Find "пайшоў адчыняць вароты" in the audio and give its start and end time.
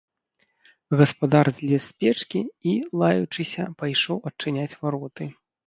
3.85-5.33